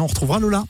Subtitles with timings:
[0.00, 0.64] On retrouvera Lola.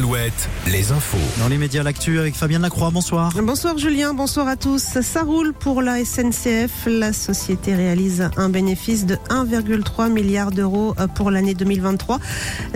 [0.00, 1.18] Alouette, les infos.
[1.40, 2.88] Dans les médias, l'actu avec Fabienne Lacroix.
[2.90, 3.34] Bonsoir.
[3.42, 4.98] Bonsoir Julien, bonsoir à tous.
[5.02, 6.86] Ça roule pour la SNCF.
[6.86, 12.18] La société réalise un bénéfice de 1,3 milliard d'euros pour l'année 2023.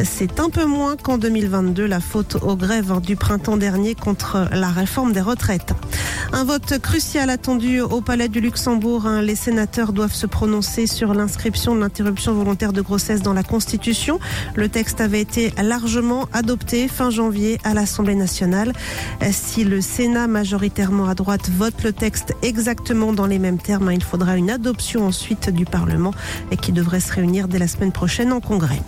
[0.04, 4.68] C'est un peu moins qu'en 2022, la faute aux grèves du printemps dernier contre la
[4.68, 5.72] réforme des retraites.
[6.32, 9.08] Un vote crucial attendu au Palais du Luxembourg.
[9.22, 14.18] Les sénateurs doivent se prononcer sur l'inscription de l'interruption volontaire de grossesse dans la Constitution.
[14.56, 18.72] Le texte avait été largement adopté fin janvier à l'Assemblée nationale.
[19.30, 24.02] Si le Sénat, majoritairement à droite, vote le texte exactement dans les mêmes termes, il
[24.02, 26.12] faudra une adoption ensuite du Parlement
[26.50, 28.82] et qui devrait se réunir dès la semaine prochaine en congrès.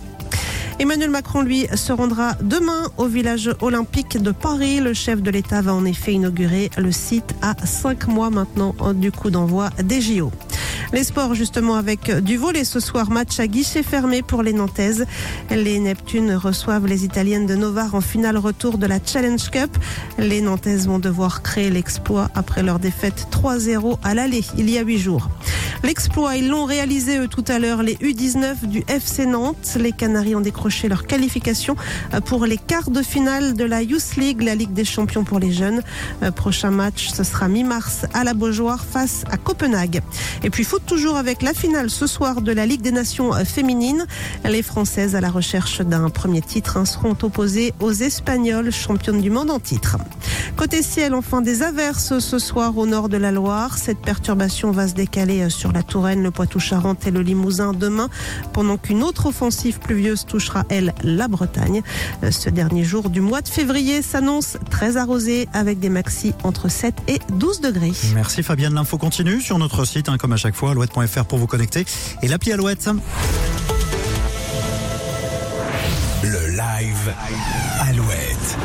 [0.79, 4.79] Emmanuel Macron, lui, se rendra demain au village olympique de Paris.
[4.79, 9.11] Le chef de l'État va en effet inaugurer le site à cinq mois maintenant du
[9.11, 10.31] coup d'envoi des JO.
[10.93, 15.05] Les sports justement avec du volet ce soir, match à guichet fermé pour les Nantaises.
[15.51, 19.77] Les Neptunes reçoivent les Italiennes de Novare en finale retour de la Challenge Cup.
[20.17, 24.81] Les Nantaises vont devoir créer l'exploit après leur défaite 3-0 à l'aller il y a
[24.81, 25.29] huit jours.
[25.83, 29.77] L'exploit, ils l'ont réalisé eux tout à l'heure, les U19 du FC Nantes.
[29.79, 31.75] Les Canaries ont décroché leur qualification
[32.25, 35.51] pour les quarts de finale de la Youth League, la Ligue des champions pour les
[35.51, 35.81] jeunes.
[36.35, 40.01] Prochain match, ce sera mi-mars à la Beaujoire face à Copenhague.
[40.43, 44.05] Et puis foot toujours avec la finale ce soir de la Ligue des Nations féminines.
[44.45, 49.51] Les Françaises à la recherche d'un premier titre seront opposées aux Espagnols, championnes du monde
[49.51, 49.97] en titre.
[50.55, 53.77] Côté ciel, enfin des averses ce soir au nord de la Loire.
[53.77, 58.09] Cette perturbation va se décaler sur la Touraine, le Poitou-Charentes et le Limousin demain,
[58.53, 61.81] pendant qu'une autre offensive pluvieuse touchera, elle, la Bretagne.
[62.29, 66.95] Ce dernier jour du mois de février s'annonce très arrosé avec des maxis entre 7
[67.07, 67.93] et 12 degrés.
[68.13, 68.73] Merci Fabienne.
[68.73, 71.85] L'info continue sur notre site, hein, comme à chaque fois, alouette.fr pour vous connecter
[72.21, 72.89] et l'appli Alouette.
[76.23, 77.13] Le live
[77.81, 78.57] Alouette.